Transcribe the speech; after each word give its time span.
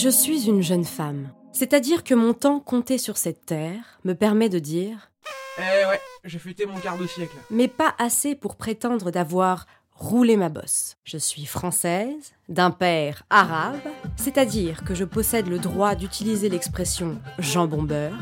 Je 0.00 0.08
suis 0.08 0.46
une 0.46 0.62
jeune 0.62 0.84
femme. 0.84 1.32
C'est-à-dire 1.52 2.04
que 2.04 2.14
mon 2.14 2.32
temps 2.32 2.60
compté 2.60 2.98
sur 2.98 3.16
cette 3.16 3.44
terre 3.44 3.98
me 4.04 4.12
permet 4.12 4.48
de 4.48 4.60
dire 4.60 5.10
Eh 5.58 5.86
ouais, 5.86 6.00
j'ai 6.22 6.38
fêté 6.38 6.66
mon 6.66 6.78
quart 6.78 6.96
de 6.96 7.06
siècle. 7.08 7.36
mais 7.50 7.66
pas 7.66 7.96
assez 7.98 8.36
pour 8.36 8.54
prétendre 8.54 9.10
d'avoir 9.10 9.66
roulé 9.90 10.36
ma 10.36 10.50
bosse. 10.50 10.96
Je 11.02 11.18
suis 11.18 11.46
française, 11.46 12.32
d'un 12.48 12.70
père 12.70 13.24
arabe, 13.28 13.80
c'est-à-dire 14.16 14.84
que 14.84 14.94
je 14.94 15.04
possède 15.04 15.48
le 15.48 15.58
droit 15.58 15.96
d'utiliser 15.96 16.48
l'expression 16.48 17.20
jambon 17.40 17.82
beurre, 17.82 18.14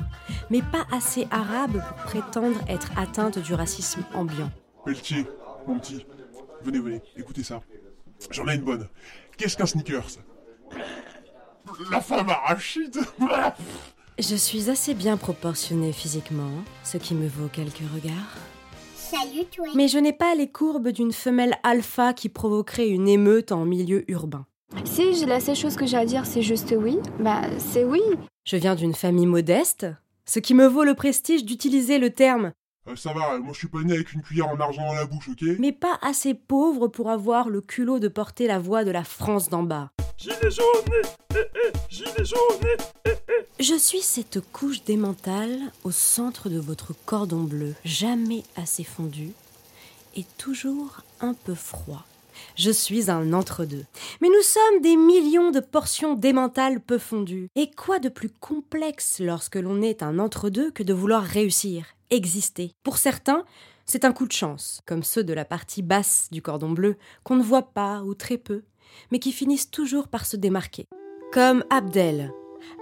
mais 0.48 0.62
pas 0.62 0.86
assez 0.90 1.28
arabe 1.30 1.82
pour 1.86 1.96
prétendre 2.06 2.58
être 2.68 2.90
atteinte 2.96 3.38
du 3.38 3.52
racisme 3.52 4.02
ambiant. 4.14 4.50
Pelletier, 4.86 5.26
mon 5.66 5.78
petit, 5.78 6.06
venez, 6.62 6.78
venez, 6.78 7.02
écoutez 7.18 7.42
ça. 7.42 7.60
J'en 8.30 8.48
ai 8.48 8.54
une 8.54 8.62
bonne. 8.62 8.88
Qu'est-ce 9.36 9.58
qu'un 9.58 9.66
sneakers? 9.66 10.08
La 11.90 12.00
femme 12.00 12.28
arachide 12.28 12.98
Je 14.18 14.34
suis 14.36 14.70
assez 14.70 14.94
bien 14.94 15.16
proportionnée 15.16 15.92
physiquement, 15.92 16.50
ce 16.84 16.96
qui 16.96 17.14
me 17.14 17.28
vaut 17.28 17.48
quelques 17.48 17.82
regards. 17.94 18.36
Salut 18.94 19.44
toi. 19.54 19.66
Mais 19.74 19.88
je 19.88 19.98
n'ai 19.98 20.12
pas 20.12 20.34
les 20.34 20.48
courbes 20.50 20.88
d'une 20.88 21.12
femelle 21.12 21.56
alpha 21.62 22.12
qui 22.12 22.28
provoquerait 22.28 22.88
une 22.88 23.08
émeute 23.08 23.52
en 23.52 23.64
milieu 23.64 24.08
urbain. 24.10 24.46
Si 24.84 25.14
j'ai 25.14 25.26
la 25.26 25.40
seule 25.40 25.56
chose 25.56 25.76
que 25.76 25.86
j'ai 25.86 25.96
à 25.96 26.04
dire, 26.04 26.26
c'est 26.26 26.42
juste 26.42 26.74
oui, 26.76 26.98
bah 27.20 27.42
c'est 27.58 27.84
oui. 27.84 28.00
Je 28.44 28.56
viens 28.56 28.74
d'une 28.74 28.94
famille 28.94 29.26
modeste, 29.26 29.86
ce 30.24 30.38
qui 30.40 30.54
me 30.54 30.66
vaut 30.66 30.84
le 30.84 30.94
prestige 30.94 31.44
d'utiliser 31.44 31.98
le 31.98 32.10
terme, 32.10 32.52
Euh, 32.88 32.94
Ça 32.96 33.12
va, 33.12 33.38
moi 33.38 33.52
je 33.52 33.58
suis 33.58 33.68
pas 33.68 33.82
né 33.82 33.94
avec 33.94 34.12
une 34.12 34.22
cuillère 34.22 34.48
en 34.48 34.58
argent 34.60 34.86
dans 34.86 34.94
la 34.94 35.06
bouche, 35.06 35.28
ok? 35.28 35.44
Mais 35.58 35.72
pas 35.72 35.98
assez 36.02 36.34
pauvre 36.34 36.86
pour 36.88 37.10
avoir 37.10 37.48
le 37.48 37.60
culot 37.60 37.98
de 37.98 38.08
porter 38.08 38.46
la 38.46 38.58
voix 38.60 38.84
de 38.84 38.90
la 38.92 39.02
France 39.04 39.48
d'en 39.48 39.62
bas. 39.64 39.90
Gilet 40.18 40.50
jaune, 40.50 40.64
eh, 41.34 41.36
eh, 41.36 41.72
gilet 41.90 42.24
jaune, 42.24 42.66
eh, 43.04 43.10
eh. 43.10 43.62
Je 43.62 43.74
suis 43.74 44.00
cette 44.00 44.40
couche 44.50 44.82
d'émental 44.82 45.50
au 45.84 45.90
centre 45.90 46.48
de 46.48 46.58
votre 46.58 46.94
cordon 47.04 47.42
bleu, 47.42 47.74
jamais 47.84 48.42
assez 48.56 48.82
fondu 48.82 49.32
et 50.16 50.24
toujours 50.38 51.02
un 51.20 51.34
peu 51.34 51.54
froid. 51.54 52.06
Je 52.54 52.70
suis 52.70 53.10
un 53.10 53.34
entre-deux. 53.34 53.84
Mais 54.22 54.28
nous 54.28 54.42
sommes 54.42 54.80
des 54.80 54.96
millions 54.96 55.50
de 55.50 55.60
portions 55.60 56.14
d'émental 56.14 56.80
peu 56.80 56.96
fondues. 56.96 57.48
Et 57.54 57.70
quoi 57.70 57.98
de 57.98 58.08
plus 58.08 58.30
complexe 58.30 59.20
lorsque 59.20 59.56
l'on 59.56 59.82
est 59.82 60.02
un 60.02 60.18
entre-deux 60.18 60.70
que 60.70 60.82
de 60.82 60.94
vouloir 60.94 61.24
réussir, 61.24 61.84
exister? 62.08 62.72
Pour 62.82 62.96
certains, 62.96 63.44
c'est 63.84 64.04
un 64.04 64.12
coup 64.12 64.26
de 64.26 64.32
chance, 64.32 64.80
comme 64.86 65.02
ceux 65.02 65.24
de 65.24 65.34
la 65.34 65.44
partie 65.44 65.82
basse 65.82 66.28
du 66.32 66.40
cordon 66.40 66.70
bleu, 66.70 66.96
qu'on 67.22 67.36
ne 67.36 67.42
voit 67.42 67.70
pas 67.70 68.02
ou 68.02 68.14
très 68.14 68.38
peu, 68.38 68.62
mais 69.10 69.18
qui 69.18 69.32
finissent 69.32 69.70
toujours 69.70 70.08
par 70.08 70.26
se 70.26 70.36
démarquer. 70.36 70.86
Comme 71.32 71.64
Abdel, 71.70 72.32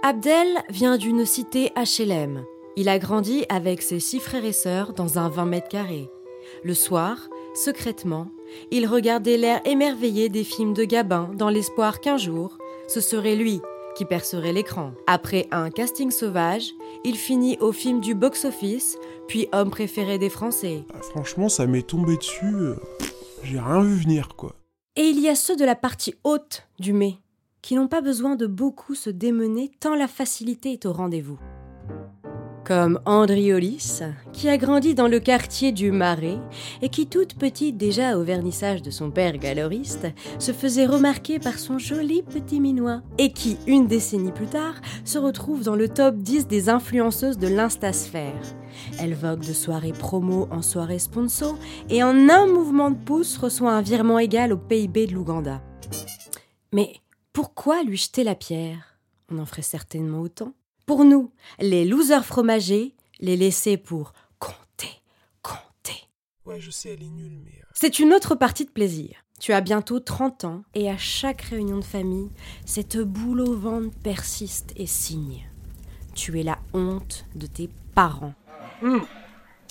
Abdel 0.03 0.47
vient 0.69 0.97
d'une 0.97 1.25
cité 1.25 1.71
HLM. 1.75 2.43
Il 2.77 2.89
a 2.89 2.99
grandi 2.99 3.45
avec 3.49 3.81
ses 3.81 3.99
six 3.99 4.19
frères 4.19 4.45
et 4.45 4.51
sœurs 4.53 4.93
dans 4.93 5.17
un 5.19 5.29
20 5.29 5.45
mètres 5.45 5.67
carrés. 5.69 6.09
Le 6.63 6.73
soir, 6.73 7.17
secrètement, 7.53 8.27
il 8.71 8.85
regardait 8.87 9.37
l'air 9.37 9.61
émerveillé 9.65 10.29
des 10.29 10.43
films 10.43 10.73
de 10.73 10.83
Gabin 10.83 11.31
dans 11.35 11.49
l'espoir 11.49 12.01
qu'un 12.01 12.17
jour, 12.17 12.57
ce 12.87 13.01
serait 13.01 13.35
lui 13.35 13.61
qui 13.95 14.03
percerait 14.05 14.51
l'écran. 14.51 14.91
Après 15.07 15.47
un 15.51 15.69
casting 15.69 16.11
sauvage, 16.11 16.71
il 17.05 17.15
finit 17.15 17.57
au 17.61 17.71
film 17.71 18.01
du 18.01 18.13
box-office, 18.13 18.97
puis 19.29 19.47
homme 19.53 19.69
préféré 19.69 20.17
des 20.17 20.29
Français. 20.29 20.83
Ah, 20.93 21.01
Franchement, 21.01 21.47
ça 21.47 21.65
m'est 21.65 21.87
tombé 21.87 22.17
dessus. 22.17 22.45
euh, 22.55 22.75
J'ai 23.43 23.57
rien 23.59 23.81
vu 23.81 23.95
venir, 23.95 24.35
quoi. 24.35 24.53
Et 24.97 25.09
il 25.09 25.19
y 25.19 25.27
a 25.27 25.35
ceux 25.35 25.57
de 25.57 25.65
la 25.65 25.75
partie 25.75 26.15
haute 26.23 26.67
du 26.79 26.93
mets, 26.93 27.17
qui 27.61 27.75
n'ont 27.75 27.89
pas 27.89 27.99
besoin 27.99 28.37
de 28.37 28.47
beaucoup 28.47 28.95
se 28.95 29.09
démener 29.09 29.69
tant 29.81 29.93
la 29.93 30.07
facilité 30.07 30.71
est 30.71 30.85
au 30.85 30.93
rendez-vous. 30.93 31.37
Comme 32.65 32.99
Andriolis, 33.05 34.01
qui 34.33 34.49
a 34.49 34.57
grandi 34.57 34.95
dans 34.95 35.07
le 35.07 35.19
quartier 35.19 35.71
du 35.71 35.91
Marais 35.91 36.39
et 36.81 36.89
qui, 36.89 37.05
toute 37.05 37.35
petite 37.35 37.77
déjà 37.77 38.17
au 38.17 38.23
vernissage 38.23 38.81
de 38.81 38.89
son 38.89 39.11
père 39.11 39.37
galoriste, 39.37 40.07
se 40.39 40.51
faisait 40.51 40.87
remarquer 40.87 41.37
par 41.37 41.59
son 41.59 41.77
joli 41.77 42.23
petit 42.23 42.59
minois, 42.59 43.03
et 43.19 43.31
qui, 43.31 43.57
une 43.67 43.85
décennie 43.85 44.31
plus 44.31 44.47
tard, 44.47 44.73
se 45.03 45.19
retrouve 45.19 45.63
dans 45.63 45.75
le 45.75 45.87
top 45.87 46.15
10 46.15 46.47
des 46.47 46.67
influenceuses 46.69 47.37
de 47.37 47.47
l'instasphère. 47.47 48.41
Elle 48.99 49.13
vogue 49.13 49.45
de 49.45 49.53
soirée 49.53 49.93
promo 49.93 50.47
en 50.49 50.63
soirée 50.63 50.97
sponsor 50.97 51.55
et 51.89 52.01
en 52.01 52.29
un 52.29 52.47
mouvement 52.47 52.89
de 52.89 52.97
pouce 52.97 53.37
reçoit 53.37 53.73
un 53.73 53.81
virement 53.83 54.17
égal 54.17 54.51
au 54.51 54.57
PIB 54.57 55.05
de 55.05 55.13
l'Ouganda. 55.13 55.61
Mais 56.73 56.95
pourquoi 57.31 57.83
lui 57.83 57.97
jeter 57.97 58.23
la 58.23 58.33
pierre? 58.33 58.97
On 59.31 59.37
en 59.37 59.45
ferait 59.45 59.61
certainement 59.61 60.21
autant. 60.21 60.53
Pour 60.85 61.03
nous, 61.05 61.31
les 61.59 61.85
losers 61.85 62.25
fromagés, 62.25 62.95
les 63.19 63.35
laisser 63.37 63.77
pour 63.77 64.13
compter, 64.39 64.89
compter. 65.41 65.99
Ouais, 66.45 66.59
je 66.59 66.69
sais, 66.69 66.89
elle 66.93 67.03
est 67.03 67.09
nulle, 67.09 67.39
mais. 67.43 67.51
euh, 67.61 67.65
C'est 67.73 67.99
une 67.99 68.13
autre 68.13 68.35
partie 68.35 68.65
de 68.65 68.71
plaisir. 68.71 69.15
Tu 69.39 69.51
as 69.51 69.61
bientôt 69.61 69.99
30 69.99 70.45
ans 70.45 70.63
et 70.75 70.89
à 70.89 70.97
chaque 70.97 71.41
réunion 71.41 71.77
de 71.79 71.83
famille, 71.83 72.29
cette 72.65 72.97
boule 72.97 73.41
au 73.41 73.55
ventre 73.57 73.95
persiste 74.03 74.71
et 74.77 74.85
signe. 74.85 75.49
Tu 76.13 76.39
es 76.39 76.43
la 76.43 76.57
honte 76.73 77.25
de 77.35 77.47
tes 77.47 77.69
parents. 77.95 78.33
Hum. 78.81 79.05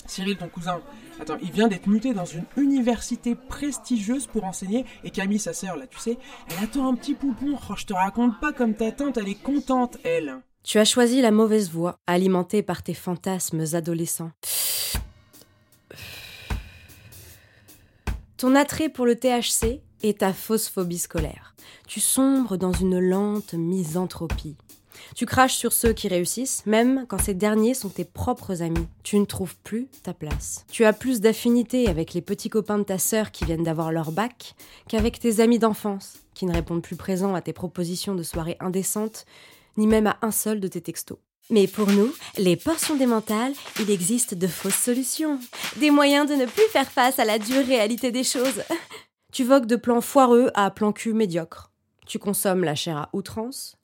Cyril, 0.05 0.37
ton 0.37 0.49
cousin, 0.49 0.81
attends, 1.19 1.37
il 1.41 1.51
vient 1.51 1.67
d'être 1.67 1.87
muté 1.87 2.13
dans 2.13 2.25
une 2.25 2.45
université 2.57 3.33
prestigieuse 3.33 4.27
pour 4.27 4.43
enseigner, 4.43 4.85
et 5.03 5.09
Camille, 5.09 5.39
sa 5.39 5.51
sœur, 5.53 5.77
là, 5.77 5.87
tu 5.87 5.97
sais, 5.97 6.19
elle 6.49 6.63
attend 6.63 6.87
un 6.87 6.93
petit 6.93 7.15
poupon. 7.15 7.57
Oh, 7.69 7.73
je 7.75 7.85
te 7.85 7.93
raconte 7.93 8.39
pas 8.39 8.53
comme 8.53 8.75
ta 8.75 8.91
tante, 8.91 9.17
elle 9.17 9.29
est 9.29 9.41
contente, 9.41 9.97
elle. 10.03 10.41
Tu 10.65 10.79
as 10.79 10.85
choisi 10.85 11.21
la 11.21 11.29
mauvaise 11.29 11.69
voie, 11.69 11.99
alimentée 12.07 12.63
par 12.63 12.81
tes 12.81 12.95
fantasmes 12.95 13.63
adolescents. 13.73 14.31
Ton 18.37 18.55
attrait 18.55 18.89
pour 18.89 19.05
le 19.05 19.15
THC 19.15 19.81
est 20.01 20.19
ta 20.19 20.33
fausse 20.33 20.67
phobie 20.67 20.97
scolaire. 20.97 21.53
Tu 21.87 21.99
sombres 21.99 22.57
dans 22.57 22.71
une 22.71 22.97
lente 22.97 23.53
misanthropie. 23.53 24.55
Tu 25.13 25.27
craches 25.27 25.55
sur 25.55 25.71
ceux 25.71 25.93
qui 25.93 26.07
réussissent, 26.07 26.65
même 26.65 27.05
quand 27.07 27.21
ces 27.21 27.35
derniers 27.35 27.75
sont 27.75 27.89
tes 27.89 28.03
propres 28.03 28.63
amis. 28.63 28.87
Tu 29.03 29.19
ne 29.19 29.25
trouves 29.25 29.55
plus 29.57 29.87
ta 30.01 30.15
place. 30.15 30.65
Tu 30.71 30.83
as 30.83 30.93
plus 30.93 31.21
d'affinité 31.21 31.87
avec 31.89 32.15
les 32.15 32.21
petits 32.21 32.49
copains 32.49 32.79
de 32.79 32.83
ta 32.83 32.97
sœur 32.97 33.29
qui 33.29 33.45
viennent 33.45 33.63
d'avoir 33.63 33.91
leur 33.91 34.11
bac 34.11 34.55
qu'avec 34.87 35.19
tes 35.19 35.41
amis 35.41 35.59
d'enfance, 35.59 36.15
qui 36.33 36.47
ne 36.47 36.53
répondent 36.53 36.81
plus 36.81 36.95
présents 36.95 37.35
à 37.35 37.41
tes 37.41 37.53
propositions 37.53 38.15
de 38.15 38.23
soirées 38.23 38.57
indécentes, 38.59 39.27
ni 39.77 39.87
même 39.87 40.07
à 40.07 40.17
un 40.21 40.31
seul 40.31 40.59
de 40.59 40.67
tes 40.67 40.81
textos. 40.81 41.17
Mais 41.49 41.67
pour 41.67 41.91
nous, 41.91 42.11
les 42.37 42.55
portions 42.55 42.95
des 42.95 43.05
mentales, 43.05 43.53
il 43.79 43.91
existe 43.91 44.33
de 44.33 44.47
fausses 44.47 44.73
solutions. 44.73 45.39
Des 45.77 45.91
moyens 45.91 46.27
de 46.27 46.35
ne 46.35 46.45
plus 46.45 46.67
faire 46.71 46.89
face 46.89 47.19
à 47.19 47.25
la 47.25 47.37
dure 47.37 47.65
réalité 47.65 48.11
des 48.11 48.23
choses. 48.23 48.63
Tu 49.31 49.43
vogues 49.43 49.65
de 49.65 49.75
plans 49.75 49.99
foireux 49.99 50.49
à 50.53 50.71
plans 50.71 50.93
cul 50.93 51.11
médiocres. 51.11 51.69
Tu 52.07 52.19
consommes 52.19 52.63
la 52.63 52.73
chair 52.73 52.95
à 52.95 53.09
outrance. 53.11 53.75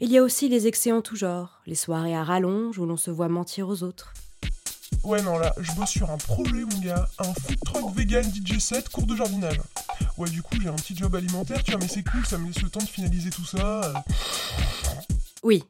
Il 0.00 0.10
y 0.10 0.18
a 0.18 0.22
aussi 0.24 0.48
les 0.48 0.66
excès 0.66 0.90
en 0.90 1.02
tout 1.02 1.14
genre, 1.14 1.60
les 1.66 1.76
soirées 1.76 2.16
à 2.16 2.24
rallonge 2.24 2.78
où 2.78 2.84
l'on 2.84 2.96
se 2.96 3.12
voit 3.12 3.28
mentir 3.28 3.68
aux 3.68 3.84
autres. 3.84 4.12
Ouais, 5.04 5.22
non, 5.22 5.38
là, 5.38 5.54
je 5.58 5.70
bosse 5.72 5.90
sur 5.90 6.10
un 6.10 6.16
projet, 6.16 6.64
mon 6.64 6.78
gars. 6.80 7.08
Un 7.20 7.32
food 7.32 7.58
truck 7.64 7.94
vegan 7.94 8.24
DJ 8.24 8.58
set, 8.58 8.88
cours 8.88 9.06
de 9.06 9.14
jardinage. 9.14 9.60
Ouais, 10.16 10.28
du 10.30 10.42
coup, 10.42 10.56
j'ai 10.60 10.68
un 10.68 10.74
petit 10.74 10.96
job 10.96 11.14
alimentaire, 11.14 11.62
tu 11.62 11.70
vois, 11.70 11.80
mais 11.80 11.88
c'est 11.88 12.02
cool, 12.02 12.26
ça 12.26 12.36
me 12.36 12.48
laisse 12.48 12.60
le 12.60 12.68
temps 12.68 12.80
de 12.80 12.88
finaliser 12.88 13.30
tout 13.30 13.44
ça. 13.44 14.04
Oui. 15.42 15.64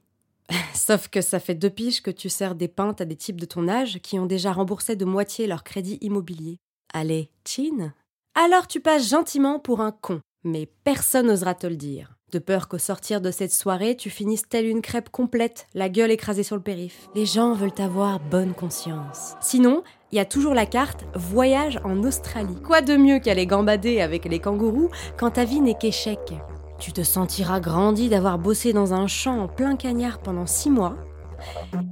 Sauf 0.74 1.08
que 1.08 1.20
ça 1.20 1.40
fait 1.40 1.54
deux 1.54 1.70
piges 1.70 2.02
que 2.02 2.10
tu 2.10 2.28
sers 2.28 2.54
des 2.54 2.68
pintes 2.68 3.00
à 3.00 3.04
des 3.04 3.16
types 3.16 3.40
de 3.40 3.46
ton 3.46 3.68
âge 3.68 3.98
qui 4.02 4.18
ont 4.18 4.26
déjà 4.26 4.52
remboursé 4.52 4.96
de 4.96 5.04
moitié 5.04 5.46
leur 5.46 5.64
crédit 5.64 5.98
immobilier. 6.00 6.58
Allez, 6.92 7.30
chin 7.46 7.92
Alors 8.34 8.66
tu 8.66 8.80
passes 8.80 9.08
gentiment 9.08 9.58
pour 9.58 9.80
un 9.80 9.92
con, 9.92 10.20
mais 10.44 10.66
personne 10.84 11.26
n'osera 11.26 11.54
te 11.54 11.66
le 11.66 11.76
dire. 11.76 12.14
De 12.30 12.38
peur 12.38 12.68
qu'au 12.68 12.76
sortir 12.76 13.22
de 13.22 13.30
cette 13.30 13.54
soirée, 13.54 13.96
tu 13.96 14.10
finisses 14.10 14.46
telle 14.46 14.66
une 14.66 14.82
crêpe 14.82 15.08
complète, 15.08 15.66
la 15.72 15.88
gueule 15.88 16.10
écrasée 16.10 16.42
sur 16.42 16.56
le 16.56 16.62
périph. 16.62 17.08
Les 17.14 17.24
gens 17.24 17.54
veulent 17.54 17.70
avoir 17.78 18.20
bonne 18.20 18.52
conscience. 18.52 19.32
Sinon, 19.40 19.82
il 20.12 20.16
y 20.16 20.20
a 20.20 20.26
toujours 20.26 20.52
la 20.52 20.66
carte 20.66 21.04
voyage 21.14 21.80
en 21.84 22.04
Australie. 22.04 22.60
Quoi 22.62 22.82
de 22.82 22.96
mieux 22.96 23.18
qu'aller 23.18 23.46
gambader 23.46 24.02
avec 24.02 24.26
les 24.26 24.40
kangourous 24.40 24.90
quand 25.16 25.32
ta 25.32 25.44
vie 25.44 25.62
n'est 25.62 25.78
qu'échec? 25.78 26.34
Tu 26.78 26.92
te 26.92 27.02
sentiras 27.02 27.60
grandi 27.60 28.08
d'avoir 28.08 28.38
bossé 28.38 28.72
dans 28.72 28.94
un 28.94 29.06
champ 29.06 29.40
en 29.40 29.48
plein 29.48 29.76
cagnard 29.76 30.18
pendant 30.18 30.46
six 30.46 30.70
mois. 30.70 30.96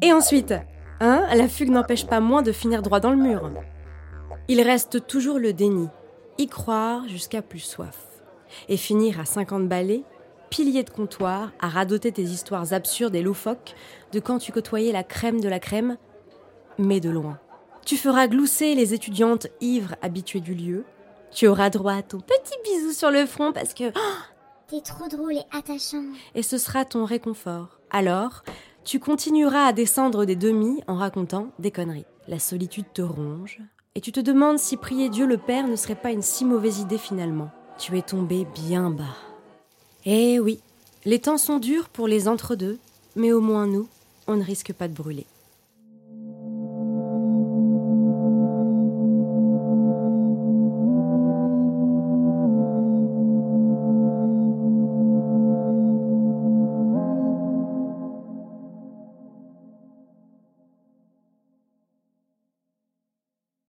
Et 0.03 0.13
ensuite, 0.13 0.55
hein, 1.01 1.27
la 1.35 1.49
fugue 1.49 1.71
n'empêche 1.71 2.07
pas 2.07 2.21
moins 2.21 2.43
de 2.43 2.53
finir 2.53 2.83
droit 2.83 3.01
dans 3.01 3.11
le 3.11 3.17
mur. 3.17 3.51
Il 4.49 4.61
reste 4.61 5.07
toujours 5.07 5.39
le 5.39 5.53
déni, 5.53 5.89
y 6.39 6.47
croire 6.47 7.09
jusqu'à 7.09 7.43
plus 7.43 7.61
soif. 7.61 8.07
Et 8.69 8.77
finir 8.77 9.19
à 9.19 9.25
50 9.25 9.69
balais, 9.69 10.05
pilier 10.51 10.85
de 10.85 10.91
comptoir, 10.91 11.51
à 11.61 11.69
radoter 11.69 12.13
tes 12.13 12.23
histoires 12.23 12.73
absurdes 12.73 13.17
et 13.17 13.23
loufoques 13.23 13.75
de 14.13 14.21
quand 14.21 14.39
tu 14.39 14.53
côtoyais 14.53 14.93
la 14.93 15.03
crème 15.03 15.41
de 15.41 15.49
la 15.49 15.59
crème, 15.59 15.97
mais 16.79 17.01
de 17.01 17.11
loin. 17.11 17.39
Tu 17.85 17.97
feras 17.97 18.29
glousser 18.29 18.75
les 18.75 18.95
étudiantes 18.95 19.49
ivres 19.61 19.97
habituées 20.03 20.41
du 20.41 20.55
lieu. 20.55 20.85
Tu 21.33 21.49
auras 21.49 21.71
droit 21.71 21.95
à 21.95 22.03
ton 22.03 22.19
petit 22.21 22.57
bisou 22.65 22.93
sur 22.93 23.11
le 23.11 23.27
front 23.27 23.53
parce 23.53 23.75
que 23.75 23.85
oh, 23.95 24.36
T'es 24.69 24.81
trop 24.81 25.07
drôle 25.07 25.35
et 25.35 25.45
attachant. 25.57 26.03
Et 26.35 26.43
ce 26.43 26.59
sera 26.59 26.85
ton 26.85 27.05
réconfort. 27.05 27.79
Alors, 27.91 28.43
tu 28.83 28.99
continueras 28.99 29.67
à 29.67 29.73
descendre 29.73 30.25
des 30.25 30.35
demi 30.35 30.83
en 30.89 30.97
racontant 30.97 31.53
des 31.61 31.71
conneries. 31.71 32.05
La 32.27 32.41
solitude 32.41 32.87
te 32.93 33.03
ronge, 33.03 33.61
et 33.95 34.01
tu 34.01 34.11
te 34.11 34.19
demandes 34.19 34.59
si 34.59 34.77
prier 34.77 35.09
Dieu 35.09 35.25
le 35.25 35.39
Père 35.39 35.69
ne 35.69 35.77
serait 35.77 35.95
pas 35.95 36.11
une 36.11 36.23
si 36.23 36.45
mauvaise 36.45 36.81
idée 36.81 36.99
finalement. 36.99 37.51
Tu 37.79 37.97
es 37.97 38.03
tombé 38.03 38.45
bien 38.57 38.91
bas. 38.91 39.17
Eh 40.05 40.41
oui, 40.41 40.59
les 41.05 41.21
temps 41.21 41.39
sont 41.39 41.61
durs 41.61 41.89
pour 41.89 42.09
les 42.09 42.27
entre-deux, 42.27 42.81
mais 43.15 43.31
au 43.31 43.41
moins 43.41 43.69
nous, 43.69 43.89
on 44.27 44.35
ne 44.35 44.43
risque 44.43 44.73
pas 44.73 44.89
de 44.89 44.95
brûler. 44.95 45.27